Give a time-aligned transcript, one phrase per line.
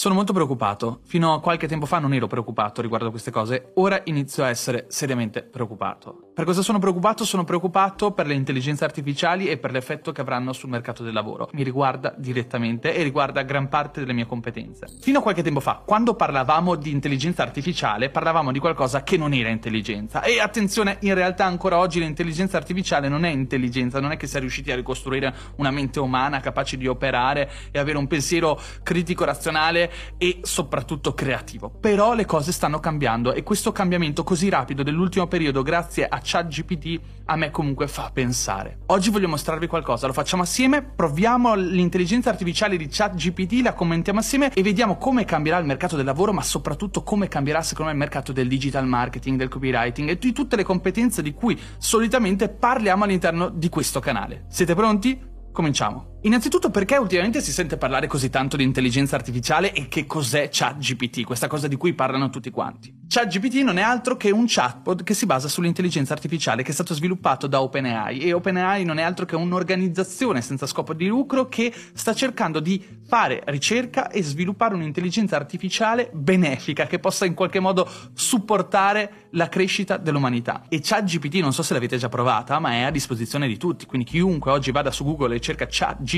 [0.00, 1.00] Sono molto preoccupato.
[1.06, 4.48] Fino a qualche tempo fa non ero preoccupato riguardo a queste cose, ora inizio a
[4.48, 6.30] essere seriamente preoccupato.
[6.32, 7.24] Per cosa sono preoccupato?
[7.24, 11.48] Sono preoccupato per le intelligenze artificiali e per l'effetto che avranno sul mercato del lavoro.
[11.54, 14.86] Mi riguarda direttamente e riguarda gran parte delle mie competenze.
[15.00, 19.32] Fino a qualche tempo fa, quando parlavamo di intelligenza artificiale, parlavamo di qualcosa che non
[19.32, 20.22] era intelligenza.
[20.22, 24.36] E attenzione, in realtà ancora oggi l'intelligenza artificiale non è intelligenza, non è che si
[24.36, 29.24] è riusciti a ricostruire una mente umana capace di operare e avere un pensiero critico
[29.24, 29.86] razionale
[30.16, 31.70] e soprattutto creativo.
[31.70, 37.00] Però le cose stanno cambiando e questo cambiamento così rapido dell'ultimo periodo grazie a ChatGPT
[37.30, 38.78] a me comunque fa pensare.
[38.86, 44.52] Oggi voglio mostrarvi qualcosa, lo facciamo assieme, proviamo l'intelligenza artificiale di ChatGPT, la commentiamo assieme
[44.52, 48.02] e vediamo come cambierà il mercato del lavoro, ma soprattutto come cambierà secondo me il
[48.02, 53.04] mercato del digital marketing, del copywriting e di tutte le competenze di cui solitamente parliamo
[53.04, 54.44] all'interno di questo canale.
[54.48, 55.20] Siete pronti?
[55.52, 56.17] Cominciamo.
[56.22, 61.22] Innanzitutto perché ultimamente si sente parlare così tanto di intelligenza artificiale e che cos'è ChatGPT,
[61.22, 62.92] questa cosa di cui parlano tutti quanti.
[63.06, 66.92] ChatGPT non è altro che un chatbot che si basa sull'intelligenza artificiale che è stato
[66.92, 71.72] sviluppato da OpenAI e OpenAI non è altro che un'organizzazione senza scopo di lucro che
[71.94, 77.88] sta cercando di fare ricerca e sviluppare un'intelligenza artificiale benefica che possa in qualche modo
[78.12, 80.64] supportare la crescita dell'umanità.
[80.68, 84.06] E ChatGPT non so se l'avete già provata, ma è a disposizione di tutti, quindi
[84.06, 86.08] chiunque oggi vada su Google e cerca ChatGPT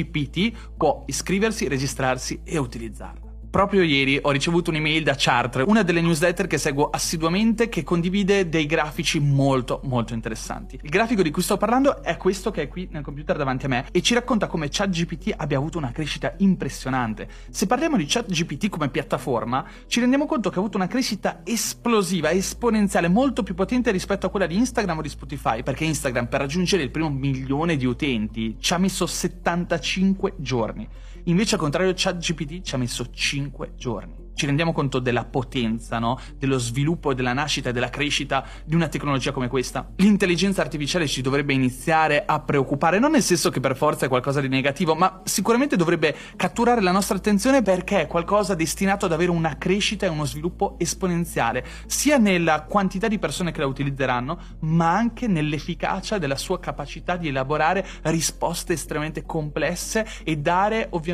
[0.77, 3.30] può iscriversi, registrarsi e utilizzarla.
[3.51, 8.49] Proprio ieri ho ricevuto un'email da Chartre, una delle newsletter che seguo assiduamente, che condivide
[8.49, 10.79] dei grafici molto molto interessanti.
[10.81, 13.69] Il grafico di cui sto parlando è questo che è qui nel computer davanti a
[13.69, 17.29] me e ci racconta come ChatGPT abbia avuto una crescita impressionante.
[17.51, 22.31] Se parliamo di ChatGPT come piattaforma, ci rendiamo conto che ha avuto una crescita esplosiva,
[22.31, 26.39] esponenziale, molto più potente rispetto a quella di Instagram o di Spotify, perché Instagram per
[26.39, 30.89] raggiungere il primo milione di utenti ci ha messo 75 giorni.
[31.25, 36.19] Invece al contrario ChatGPT ci ha messo 5 giorni ci rendiamo conto della potenza, no?
[36.39, 39.91] dello sviluppo, della nascita e della crescita di una tecnologia come questa.
[39.97, 44.41] L'intelligenza artificiale ci dovrebbe iniziare a preoccupare, non nel senso che per forza è qualcosa
[44.41, 49.31] di negativo, ma sicuramente dovrebbe catturare la nostra attenzione perché è qualcosa destinato ad avere
[49.31, 54.97] una crescita e uno sviluppo esponenziale, sia nella quantità di persone che la utilizzeranno, ma
[54.97, 61.10] anche nell'efficacia della sua capacità di elaborare risposte estremamente complesse e dare ovviamente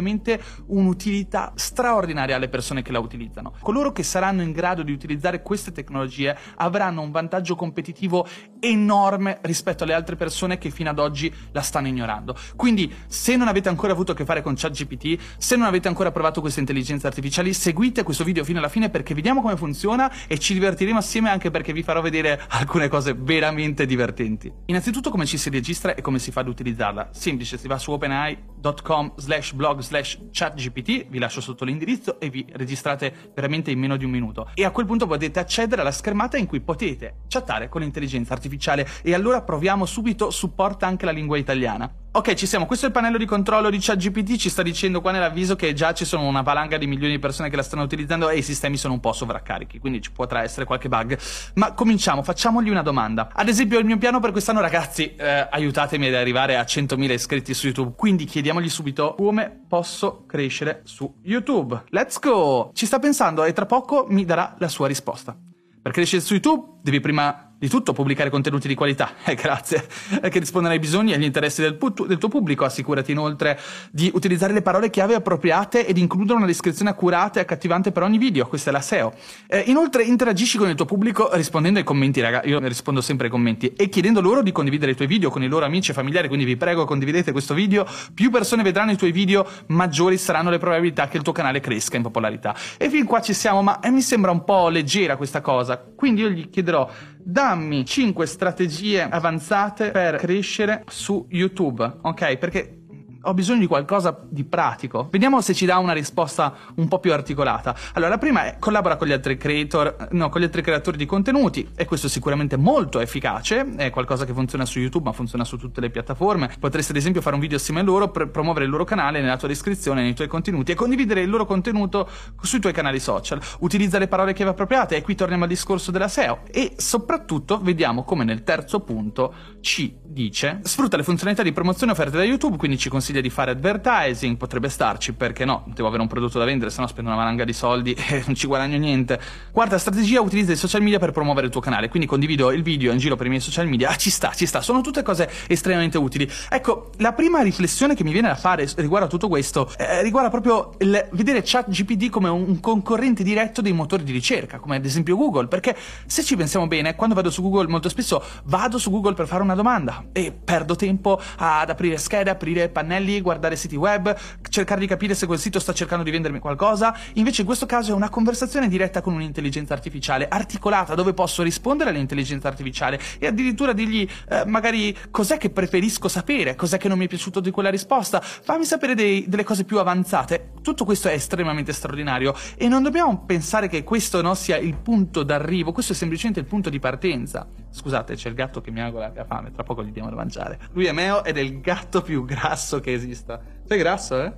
[0.66, 3.52] un'utilità straordinaria alle persone che la utilizzano.
[3.60, 8.26] Coloro che saranno in grado di utilizzare queste tecnologie avranno un vantaggio competitivo
[8.60, 12.36] enorme rispetto alle altre persone che fino ad oggi la stanno ignorando.
[12.56, 16.10] Quindi, se non avete ancora avuto a che fare con ChatGPT, se non avete ancora
[16.10, 20.38] provato queste intelligenze artificiali, seguite questo video fino alla fine perché vediamo come funziona e
[20.38, 24.52] ci divertiremo assieme anche perché vi farò vedere alcune cose veramente divertenti.
[24.66, 27.10] Innanzitutto come ci si registra e come si fa ad utilizzarla.
[27.12, 32.44] Semplice, si va su openai.com slash blog slash chatgpt, vi lascio sotto l'indirizzo e vi
[32.52, 34.50] registrate veramente in meno di un minuto.
[34.54, 38.86] E a quel punto potete accedere alla schermata in cui potete chattare con l'intelligenza artificiale.
[39.02, 41.91] E allora proviamo subito, supporta anche la lingua italiana.
[42.16, 42.65] Ok, ci siamo.
[42.65, 44.37] Questo è il pannello di controllo di ChatGPT.
[44.37, 47.50] Ci sta dicendo qua nell'avviso che già ci sono una valanga di milioni di persone
[47.50, 50.65] che la stanno utilizzando e i sistemi sono un po' sovraccarichi, quindi ci potrà essere
[50.65, 51.19] qualche bug.
[51.56, 53.28] Ma cominciamo, facciamogli una domanda.
[53.34, 57.53] Ad esempio, il mio piano per quest'anno, ragazzi, eh, aiutatemi ad arrivare a 100.000 iscritti
[57.53, 57.93] su YouTube.
[57.94, 61.83] Quindi chiediamogli subito come posso crescere su YouTube.
[61.91, 62.71] Let's go!
[62.72, 65.37] Ci sta pensando e tra poco mi darà la sua risposta.
[65.83, 69.86] Per crescere su YouTube devi prima di tutto pubblicare contenuti di qualità, eh, grazie,
[70.22, 72.64] eh, che rispondono ai bisogni e agli interessi del, put- del, tuo pubblico.
[72.64, 73.58] Assicurati inoltre
[73.90, 78.18] di utilizzare le parole chiave appropriate ed includere una descrizione accurata e accattivante per ogni
[78.18, 78.46] video.
[78.46, 79.14] Questa è la SEO.
[79.46, 82.42] Eh, inoltre interagisci con il tuo pubblico rispondendo ai commenti, raga.
[82.44, 85.48] Io rispondo sempre ai commenti e chiedendo loro di condividere i tuoi video con i
[85.48, 86.28] loro amici e familiari.
[86.28, 87.86] Quindi vi prego, condividete questo video.
[88.12, 91.96] Più persone vedranno i tuoi video, maggiori saranno le probabilità che il tuo canale cresca
[91.96, 92.54] in popolarità.
[92.76, 95.78] E fin qua ci siamo, ma eh, mi sembra un po' leggera questa cosa.
[95.78, 96.88] Quindi io gli chiederò
[97.28, 102.36] dammi 5 strategie avanzate per crescere su YouTube, ok?
[102.36, 102.85] Perché
[103.26, 105.08] ho bisogno di qualcosa di pratico.
[105.10, 107.74] Vediamo se ci dà una risposta un po' più articolata.
[107.94, 111.06] Allora, la prima è collabora con gli altri creator, no, con gli altri creatori di
[111.06, 115.44] contenuti e questo è sicuramente molto efficace, è qualcosa che funziona su YouTube, ma funziona
[115.44, 116.50] su tutte le piattaforme.
[116.58, 119.36] Potresti ad esempio fare un video assieme a loro, pr- promuovere il loro canale nella
[119.36, 122.08] tua descrizione, nei tuoi contenuti e condividere il loro contenuto
[122.40, 123.40] sui tuoi canali social.
[123.60, 128.04] Utilizza le parole chiave appropriate e qui torniamo al discorso della SEO e soprattutto vediamo
[128.04, 132.78] come nel terzo punto ci dice sfrutta le funzionalità di promozione offerte da YouTube, quindi
[132.78, 135.65] ci consiglia consiglia di fare advertising, potrebbe starci, perché no?
[135.66, 138.34] Devo avere un prodotto da vendere, se no spendo una valanga di soldi e non
[138.34, 139.18] ci guadagno niente.
[139.51, 142.92] Quarta strategia, utilizza i social media per promuovere il tuo canale, quindi condivido il video
[142.92, 143.91] in giro per i miei social media.
[143.91, 146.30] Ah, ci sta, ci sta, sono tutte cose estremamente utili.
[146.48, 150.30] Ecco, la prima riflessione che mi viene da fare riguardo a tutto questo eh, riguarda
[150.30, 155.16] proprio il vedere ChatGPT come un concorrente diretto dei motori di ricerca, come ad esempio
[155.16, 155.77] Google, perché
[156.07, 159.42] se ci pensiamo bene, quando vado su Google molto spesso vado su Google per fare
[159.42, 164.15] una domanda e perdo tempo ad aprire schede, aprire pannelli, guardare siti web,
[164.48, 166.97] cercare di capire se quel sito sta cercando di vendermi qualcosa.
[167.15, 171.91] Invece in questo caso è una conversazione diretta con un'intelligenza artificiale, articolata, dove posso rispondere
[171.91, 177.07] all'intelligenza artificiale e addirittura dirgli eh, magari cos'è che preferisco sapere, cos'è che non mi
[177.07, 180.53] è piaciuto di quella risposta, fammi sapere dei, delle cose più avanzate.
[180.63, 185.22] Tutto questo è estremamente straordinario e non dobbiamo pensare che questo no, sia il punto
[185.22, 187.47] d'arrivo, questo è semplicemente il punto di partenza.
[187.76, 190.16] Scusate, c'è il gatto che mi agola che ha fame, tra poco gli diamo da
[190.16, 190.58] mangiare.
[190.72, 193.38] Lui è Meo ed è il gatto più grasso che esista.
[193.64, 194.32] Sei grasso, eh?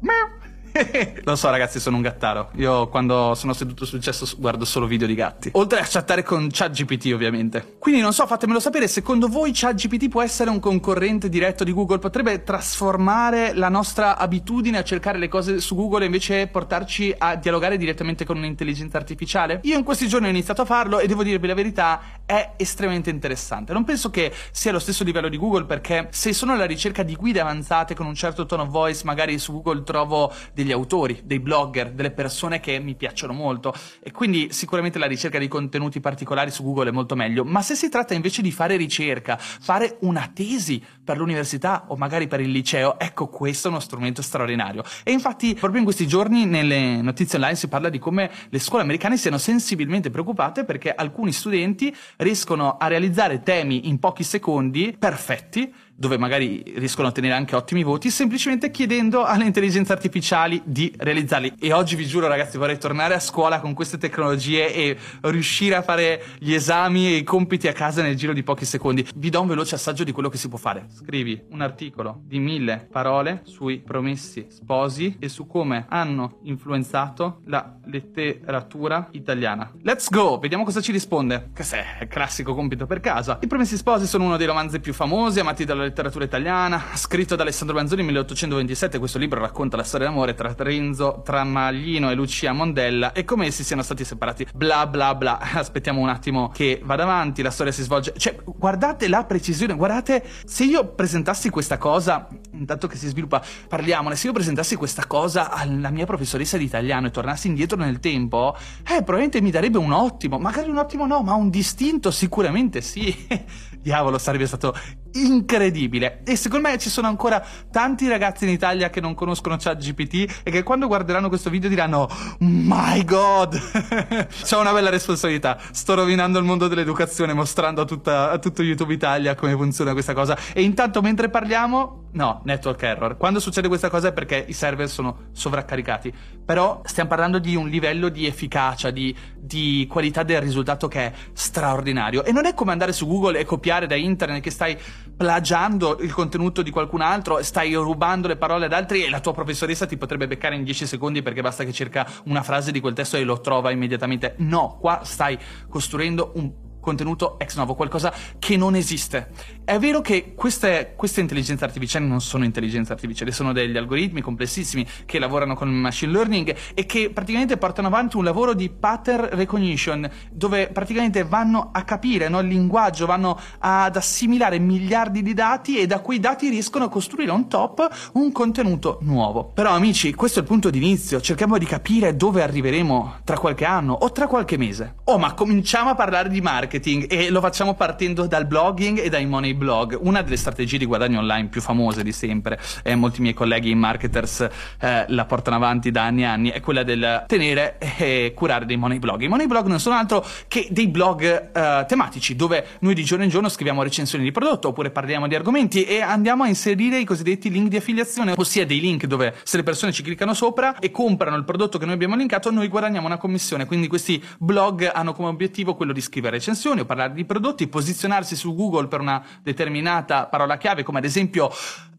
[0.00, 0.37] Meo.
[1.24, 2.50] Lo so, ragazzi, sono un gattaro.
[2.56, 5.50] Io quando sono seduto sul cesso guardo solo video di gatti.
[5.54, 7.76] Oltre a chattare con ChatGPT, ovviamente.
[7.78, 8.88] Quindi non so, fatemelo sapere.
[8.88, 11.98] Secondo voi ChatGPT può essere un concorrente diretto di Google?
[11.98, 17.36] Potrebbe trasformare la nostra abitudine a cercare le cose su Google e invece portarci a
[17.36, 19.60] dialogare direttamente con un'intelligenza artificiale?
[19.64, 23.10] Io in questi giorni ho iniziato a farlo e devo dirvi la verità, è estremamente
[23.10, 23.72] interessante.
[23.72, 27.14] Non penso che sia allo stesso livello di Google perché se sono alla ricerca di
[27.14, 30.32] guide avanzate con un certo tono voice, magari su Google trovo
[30.68, 35.38] degli autori, dei blogger, delle persone che mi piacciono molto e quindi sicuramente la ricerca
[35.38, 38.76] di contenuti particolari su Google è molto meglio, ma se si tratta invece di fare
[38.76, 43.80] ricerca, fare una tesi per l'università o magari per il liceo, ecco questo è uno
[43.80, 44.84] strumento straordinario.
[45.02, 48.82] E infatti proprio in questi giorni nelle notizie online si parla di come le scuole
[48.82, 55.72] americane siano sensibilmente preoccupate perché alcuni studenti riescono a realizzare temi in pochi secondi perfetti
[55.98, 61.54] dove magari riescono a ottenere anche ottimi voti, semplicemente chiedendo alle intelligenze artificiali di realizzarli.
[61.58, 65.82] E oggi vi giuro, ragazzi, vorrei tornare a scuola con queste tecnologie e riuscire a
[65.82, 69.04] fare gli esami e i compiti a casa nel giro di pochi secondi.
[69.16, 70.86] Vi do un veloce assaggio di quello che si può fare.
[70.88, 77.76] Scrivi un articolo di mille parole sui promessi sposi e su come hanno influenzato la
[77.86, 79.72] letteratura italiana.
[79.82, 80.38] Let's go!
[80.38, 81.50] Vediamo cosa ci risponde.
[81.52, 81.64] Che
[81.98, 83.40] è classico compito per casa.
[83.42, 87.42] I promessi sposi sono uno dei romanzi più famosi, amati dalla letteratura italiana, scritto da
[87.42, 88.98] Alessandro Manzoni nel 1827.
[88.98, 93.64] Questo libro racconta la storia d'amore tra Renzo Tramaglino e Lucia Mondella e come essi
[93.64, 94.46] siano stati separati.
[94.54, 95.38] Bla bla bla.
[95.58, 98.12] Aspettiamo un attimo che vada avanti, la storia si svolge.
[98.16, 104.16] Cioè, guardate la precisione, guardate, se io presentassi questa cosa, intanto che si sviluppa, parliamone,
[104.16, 108.56] se io presentassi questa cosa alla mia professoressa di italiano e tornassi indietro nel tempo,
[108.80, 113.14] eh, probabilmente mi darebbe un ottimo, magari un ottimo no, ma un distinto sicuramente sì.
[113.80, 114.74] Diavolo, sarebbe stato
[115.12, 116.22] incredibile.
[116.24, 120.50] E secondo me ci sono ancora tanti ragazzi in Italia che non conoscono ChatGPT e
[120.50, 122.08] che quando guarderanno questo video diranno
[122.40, 123.58] My God!
[124.44, 125.58] C'ho una bella responsabilità.
[125.70, 130.12] Sto rovinando il mondo dell'educazione mostrando a, tutta, a tutto YouTube Italia come funziona questa
[130.12, 130.36] cosa.
[130.52, 133.16] E intanto mentre parliamo No, network error.
[133.16, 136.12] Quando succede questa cosa è perché i server sono sovraccaricati.
[136.44, 141.12] Però stiamo parlando di un livello di efficacia, di, di, qualità del risultato che è
[141.32, 142.24] straordinario.
[142.24, 144.76] E non è come andare su Google e copiare da internet che stai
[145.16, 149.32] plagiando il contenuto di qualcun altro, stai rubando le parole ad altri e la tua
[149.32, 152.94] professoressa ti potrebbe beccare in 10 secondi perché basta che cerca una frase di quel
[152.94, 154.34] testo e lo trova immediatamente.
[154.38, 155.38] No, qua stai
[155.68, 159.30] costruendo un contenuto ex novo, qualcosa che non esiste.
[159.64, 164.86] È vero che queste, queste intelligenze artificiali non sono intelligenze artificiali, sono degli algoritmi complessissimi
[165.04, 170.08] che lavorano con machine learning e che praticamente portano avanti un lavoro di pattern recognition,
[170.30, 175.86] dove praticamente vanno a capire no, il linguaggio, vanno ad assimilare miliardi di dati e
[175.86, 179.50] da quei dati riescono a costruire on top un contenuto nuovo.
[179.52, 183.64] Però amici, questo è il punto di inizio, cerchiamo di capire dove arriveremo tra qualche
[183.64, 184.94] anno o tra qualche mese.
[185.04, 189.08] Oh, ma cominciamo a parlare di marketing marketing e lo facciamo partendo dal blogging e
[189.08, 193.22] dai money blog, una delle strategie di guadagno online più famose di sempre, e molti
[193.22, 194.46] miei colleghi marketers
[194.78, 198.76] eh, la portano avanti da anni e anni, è quella del tenere e curare dei
[198.76, 199.22] money blog.
[199.22, 203.24] I money blog non sono altro che dei blog eh, tematici dove noi di giorno
[203.24, 207.04] in giorno scriviamo recensioni di prodotto oppure parliamo di argomenti e andiamo a inserire i
[207.04, 210.90] cosiddetti link di affiliazione, ossia dei link dove se le persone ci cliccano sopra e
[210.90, 213.64] comprano il prodotto che noi abbiamo linkato, noi guadagniamo una commissione.
[213.64, 217.68] Quindi questi blog hanno come obiettivo quello di scrivere recensioni recensioni o parlare di prodotti,
[217.68, 221.50] posizionarsi su Google per una determinata parola chiave, come ad esempio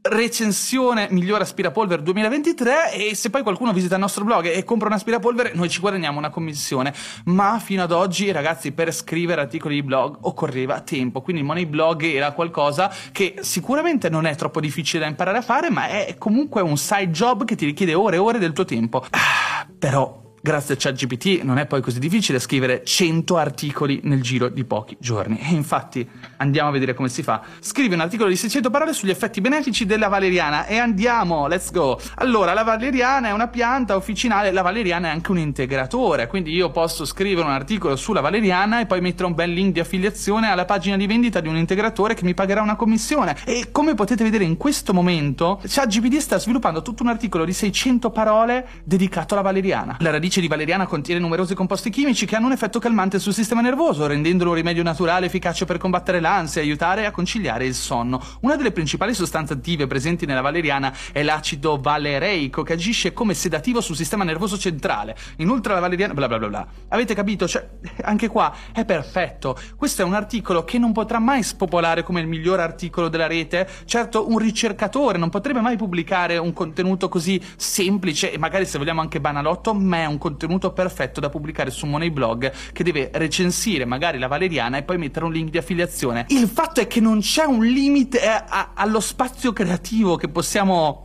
[0.02, 4.94] recensione migliore aspirapolvere 2023 e se poi qualcuno visita il nostro blog e compra un
[4.94, 6.94] aspirapolvere noi ci guadagniamo una commissione.
[7.26, 11.22] Ma fino ad oggi ragazzi per scrivere articoli di blog occorreva tempo.
[11.22, 15.42] Quindi il money blog era qualcosa che sicuramente non è troppo difficile da imparare a
[15.42, 18.66] fare ma è comunque un side job che ti richiede ore e ore del tuo
[18.66, 19.06] tempo.
[19.12, 24.48] Ah, però Grazie a ChatGPT non è poi così difficile scrivere 100 articoli nel giro
[24.48, 25.38] di pochi giorni.
[25.38, 27.42] E infatti andiamo a vedere come si fa.
[27.60, 32.00] Scrivi un articolo di 600 parole sugli effetti benefici della valeriana e andiamo, let's go.
[32.16, 36.72] Allora, la valeriana è una pianta officinale, la valeriana è anche un integratore, quindi io
[36.72, 40.64] posso scrivere un articolo sulla valeriana e poi mettere un bel link di affiliazione alla
[40.64, 43.36] pagina di vendita di un integratore che mi pagherà una commissione.
[43.44, 48.10] E come potete vedere in questo momento, ChatGPT sta sviluppando tutto un articolo di 600
[48.10, 49.98] parole dedicato alla valeriana.
[50.00, 53.34] La radice radice di valeriana contiene numerosi composti chimici che hanno un effetto calmante sul
[53.34, 57.74] sistema nervoso, rendendolo un rimedio naturale efficace per combattere l'ansia e aiutare a conciliare il
[57.74, 58.22] sonno.
[58.42, 63.82] Una delle principali sostanze attive presenti nella valeriana è l'acido valereico che agisce come sedativo
[63.82, 65.16] sul sistema nervoso centrale.
[65.38, 66.68] Inoltre la valeriana bla bla bla bla.
[66.90, 67.48] Avete capito?
[67.48, 67.68] Cioè,
[68.04, 69.58] anche qua è perfetto.
[69.76, 73.68] Questo è un articolo che non potrà mai spopolare come il miglior articolo della rete.
[73.86, 79.02] Certo, un ricercatore non potrebbe mai pubblicare un contenuto così semplice e magari se vogliamo
[79.02, 83.86] anche banalotto, ma è un contenuto perfetto da pubblicare su Money Blog che deve recensire
[83.86, 86.26] magari la Valeriana e poi mettere un link di affiliazione.
[86.30, 91.02] Il fatto è che non c'è un limite a, a, allo spazio creativo che possiamo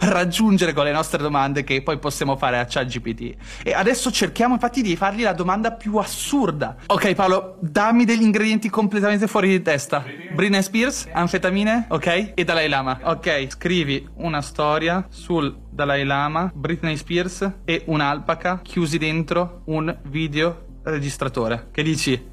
[0.00, 3.34] raggiungere con le nostre domande che poi possiamo fare a ChatGPT.
[3.62, 6.76] E adesso cerchiamo infatti di fargli la domanda più assurda.
[6.86, 10.04] Ok Paolo, dammi degli ingredienti completamente fuori di testa.
[10.32, 12.32] Britney Spears, anfetamine, ok?
[12.34, 13.00] E Dalai Lama.
[13.02, 20.80] Ok, scrivi una storia sul Dalai Lama, Britney Spears e un'alpaca chiusi dentro un video
[20.84, 21.68] registratore.
[21.70, 22.32] Che dici?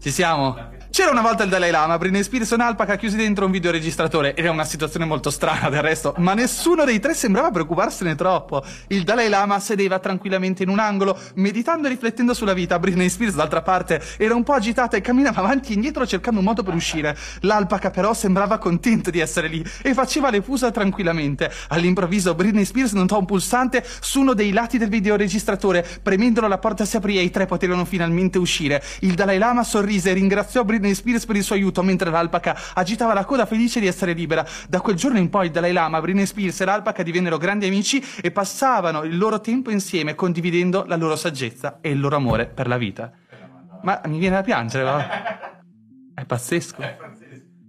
[0.00, 0.70] Ci siamo?
[1.02, 4.36] C'era una volta il Dalai Lama, Britney Spears e un'alpaca chiusi dentro un videoregistratore.
[4.36, 8.62] Era una situazione molto strana del resto, ma nessuno dei tre sembrava preoccuparsene troppo.
[8.86, 12.78] Il Dalai Lama sedeva tranquillamente in un angolo, meditando e riflettendo sulla vita.
[12.78, 16.46] Britney Spears, d'altra parte, era un po' agitata e camminava avanti e indietro cercando un
[16.46, 17.18] modo per uscire.
[17.40, 21.50] L'alpaca però sembrava contenta di essere lì e faceva le fusa tranquillamente.
[21.70, 25.84] All'improvviso Britney Spears notò un pulsante su uno dei lati del videoregistratore.
[26.00, 28.80] Premendolo la porta si aprì e i tre poterono finalmente uscire.
[29.00, 32.56] Il Dalai Lama sorrise e ringraziò Britney Britney Spears per il suo aiuto, mentre l'alpaca
[32.74, 34.46] agitava la coda felice di essere libera.
[34.68, 38.30] Da quel giorno in poi Dalai Lama, Britney Spears e l'alpaca divennero grandi amici e
[38.30, 42.76] passavano il loro tempo insieme condividendo la loro saggezza e il loro amore per la
[42.76, 43.10] vita.
[43.82, 45.04] Ma mi viene da piangere, no?
[46.14, 47.11] È pazzesco.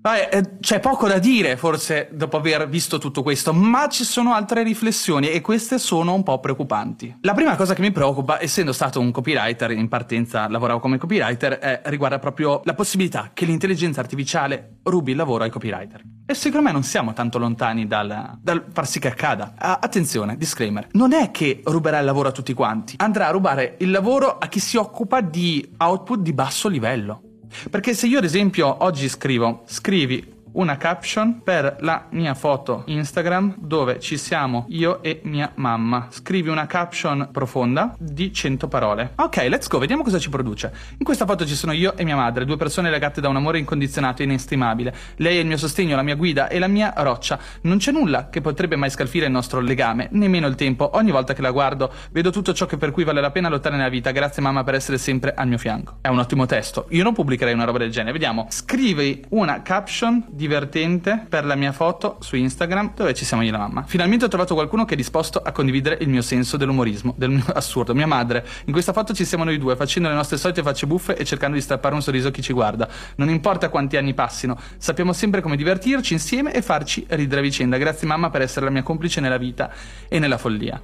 [0.03, 4.33] Vabbè, eh, c'è poco da dire forse dopo aver visto tutto questo, ma ci sono
[4.33, 7.19] altre riflessioni e queste sono un po' preoccupanti.
[7.21, 11.53] La prima cosa che mi preoccupa, essendo stato un copywriter, in partenza lavoravo come copywriter,
[11.53, 16.01] eh, riguarda proprio la possibilità che l'intelligenza artificiale rubi il lavoro ai copywriter.
[16.25, 19.53] E secondo me non siamo tanto lontani dal, dal far sì che accada.
[19.57, 23.77] Ah, attenzione, disclaimer, non è che ruberà il lavoro a tutti quanti, andrà a rubare
[23.79, 27.21] il lavoro a chi si occupa di output di basso livello.
[27.69, 33.55] Perché se io ad esempio oggi scrivo, scrivi una caption per la mia foto Instagram
[33.57, 36.07] dove ci siamo io e mia mamma.
[36.09, 39.13] Scrivi una caption profonda di 100 parole.
[39.15, 40.73] Ok, let's go, vediamo cosa ci produce.
[40.97, 43.59] In questa foto ci sono io e mia madre, due persone legate da un amore
[43.59, 44.95] incondizionato e inestimabile.
[45.17, 47.39] Lei è il mio sostegno, la mia guida e la mia roccia.
[47.61, 50.91] Non c'è nulla che potrebbe mai scalfire il nostro legame, nemmeno il tempo.
[50.93, 53.75] Ogni volta che la guardo, vedo tutto ciò che per cui vale la pena lottare
[53.75, 54.11] nella vita.
[54.11, 55.97] Grazie mamma per essere sempre al mio fianco.
[56.01, 56.85] È un ottimo testo.
[56.89, 58.13] Io non pubblicherei una roba del genere.
[58.13, 58.47] Vediamo.
[58.49, 63.49] Scrivi una caption di divertente per la mia foto su Instagram dove ci siamo io
[63.49, 63.83] e la mamma.
[63.83, 67.45] Finalmente ho trovato qualcuno che è disposto a condividere il mio senso dell'umorismo, del mio
[67.55, 67.95] assurdo.
[67.95, 68.45] Mia madre.
[68.65, 71.55] In questa foto ci siamo noi due, facendo le nostre solite facce buffe e cercando
[71.55, 72.89] di strappare un sorriso a chi ci guarda.
[73.15, 77.77] Non importa quanti anni passino, sappiamo sempre come divertirci insieme e farci ridere a vicenda.
[77.77, 79.71] Grazie mamma per essere la mia complice nella vita
[80.09, 80.81] e nella follia.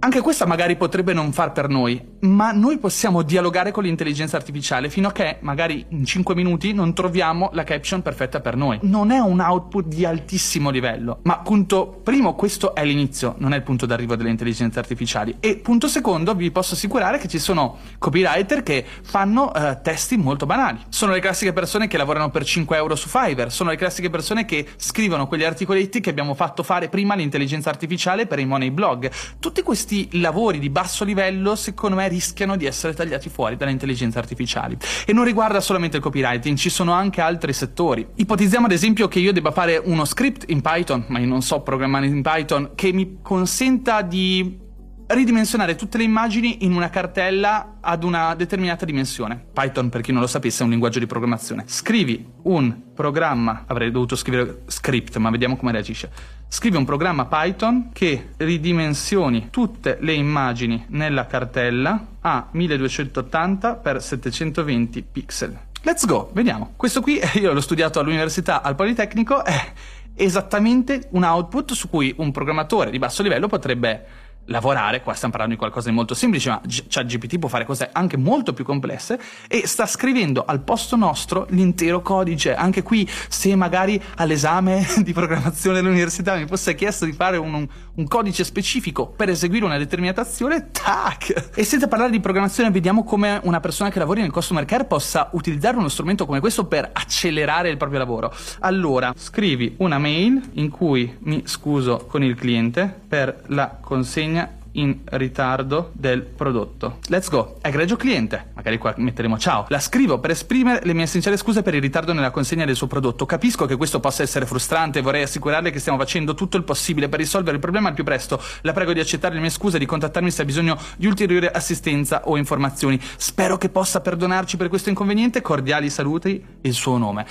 [0.00, 4.90] Anche questa magari potrebbe non far per noi, ma noi possiamo dialogare con l'intelligenza artificiale
[4.90, 8.78] fino a che magari in 5 minuti non troviamo la caption perfetta per noi.
[8.82, 13.56] Non è un output di altissimo livello, ma punto primo questo è l'inizio, non è
[13.56, 15.34] il punto d'arrivo delle intelligenze artificiali.
[15.40, 20.46] E punto secondo vi posso assicurare che ci sono copywriter che fanno uh, testi molto
[20.46, 20.78] banali.
[20.90, 24.44] Sono le classiche persone che lavorano per 5 euro su Fiverr, sono le classiche persone
[24.44, 29.10] che scrivono quegli articoletti che abbiamo fatto fare prima all'intelligenza artificiale per i money blog.
[29.40, 33.70] Tutti questi questi lavori di basso livello, secondo me, rischiano di essere tagliati fuori dalle
[33.70, 34.76] intelligenze artificiali.
[35.06, 38.06] E non riguarda solamente il copywriting, ci sono anche altri settori.
[38.16, 41.62] Ipotizziamo ad esempio che io debba fare uno script in Python, ma io non so
[41.62, 44.66] programmare in Python, che mi consenta di
[45.08, 49.42] ridimensionare tutte le immagini in una cartella ad una determinata dimensione.
[49.52, 51.64] Python, per chi non lo sapesse, è un linguaggio di programmazione.
[51.66, 56.10] Scrivi un programma, avrei dovuto scrivere script, ma vediamo come reagisce.
[56.48, 65.02] Scrivi un programma Python che ridimensioni tutte le immagini nella cartella a 1280 x 720
[65.10, 65.58] pixel.
[65.82, 66.72] Let's go, vediamo.
[66.76, 69.72] Questo qui io l'ho studiato all'università al Politecnico, è
[70.14, 75.54] esattamente un output su cui un programmatore di basso livello potrebbe lavorare, qua stiamo parlando
[75.54, 79.66] di qualcosa di molto semplice, ma ChatGPT può fare cose anche molto più complesse e
[79.66, 82.54] sta scrivendo al posto nostro l'intero codice.
[82.54, 88.06] Anche qui, se magari all'esame di programmazione dell'università mi fosse chiesto di fare un, un
[88.06, 91.50] codice specifico per eseguire una determinata azione, tac!
[91.54, 95.28] E senza parlare di programmazione, vediamo come una persona che lavori nel customer care possa
[95.32, 98.34] utilizzare uno strumento come questo per accelerare il proprio lavoro.
[98.60, 104.37] Allora, scrivi una mail in cui mi scuso con il cliente per la consegna
[104.78, 106.98] in ritardo del prodotto.
[107.08, 107.58] Let's go.
[107.60, 108.50] Egregio cliente.
[108.54, 109.66] Magari qua metteremo ciao.
[109.68, 112.86] La scrivo per esprimere le mie sincere scuse per il ritardo nella consegna del suo
[112.86, 113.26] prodotto.
[113.26, 117.18] Capisco che questo possa essere frustrante, vorrei assicurarle che stiamo facendo tutto il possibile per
[117.18, 118.40] risolvere il problema al più presto.
[118.62, 121.50] La prego di accettare le mie scuse e di contattarmi se ha bisogno di ulteriore
[121.50, 123.00] assistenza o informazioni.
[123.16, 125.42] Spero che possa perdonarci per questo inconveniente.
[125.42, 127.26] Cordiali saluti, il suo nome.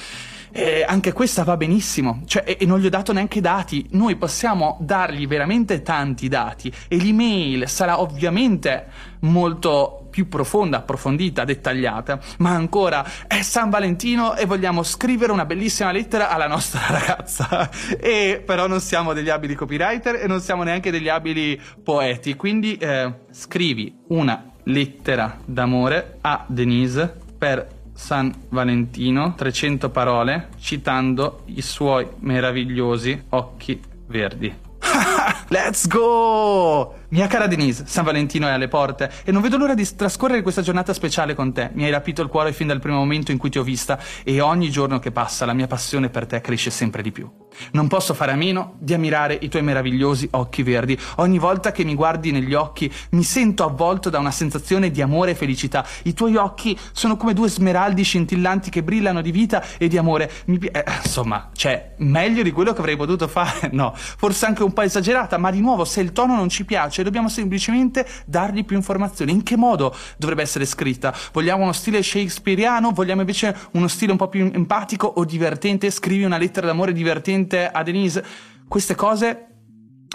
[0.59, 3.85] E anche questa va benissimo, cioè, e, e non gli ho dato neanche dati.
[3.91, 8.87] Noi possiamo dargli veramente tanti dati e l'email sarà ovviamente
[9.19, 15.91] molto più profonda, approfondita, dettagliata, ma ancora è San Valentino e vogliamo scrivere una bellissima
[15.91, 17.69] lettera alla nostra ragazza.
[17.99, 22.77] e però non siamo degli abili copywriter e non siamo neanche degli abili poeti, quindi
[22.77, 32.07] eh, scrivi una lettera d'amore a Denise per San Valentino, 300 parole, citando i suoi
[32.19, 34.53] meravigliosi occhi verdi.
[35.49, 36.93] Let's go!
[37.09, 40.61] Mia cara Denise, San Valentino è alle porte e non vedo l'ora di trascorrere questa
[40.61, 41.71] giornata speciale con te.
[41.73, 44.41] Mi hai rapito il cuore fin dal primo momento in cui ti ho vista e
[44.41, 47.27] ogni giorno che passa la mia passione per te cresce sempre di più.
[47.71, 50.97] Non posso fare a meno di ammirare i tuoi meravigliosi occhi verdi.
[51.17, 55.31] Ogni volta che mi guardi negli occhi mi sento avvolto da una sensazione di amore
[55.31, 55.85] e felicità.
[56.03, 60.31] I tuoi occhi sono come due smeraldi scintillanti che brillano di vita e di amore.
[60.45, 63.69] Mi eh, insomma, cioè, meglio di quello che avrei potuto fare?
[63.77, 67.03] No, forse anche un po' esagerata, ma di nuovo, se il tono non ci piace,
[67.03, 69.31] dobbiamo semplicemente dargli più informazioni.
[69.31, 71.13] In che modo dovrebbe essere scritta?
[71.31, 72.91] Vogliamo uno stile shakespeariano?
[72.91, 75.91] Vogliamo invece uno stile un po' più empatico o divertente?
[75.91, 77.36] Scrivi una lettera d'amore divertente
[77.71, 78.25] a Denise?
[78.67, 79.47] Queste cose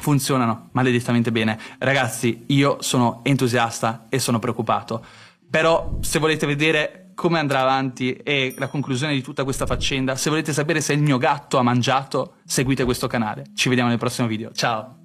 [0.00, 1.58] funzionano maledettamente bene.
[1.78, 5.04] Ragazzi, io sono entusiasta e sono preoccupato.
[5.48, 10.30] Però se volete vedere come andrà avanti e la conclusione di tutta questa faccenda, se
[10.30, 13.44] volete sapere se il mio gatto ha mangiato, seguite questo canale.
[13.54, 14.50] Ci vediamo nel prossimo video.
[14.52, 15.01] Ciao!